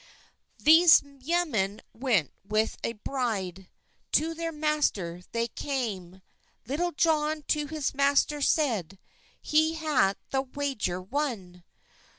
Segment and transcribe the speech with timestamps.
[0.57, 3.69] Thes yemen went with a breyde,
[4.13, 6.23] To ther master they cam.
[6.65, 8.97] Leytell John to hes master seyde,
[9.39, 11.63] "He haet the wager won?